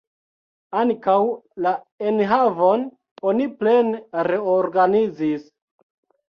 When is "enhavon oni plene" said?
2.11-4.01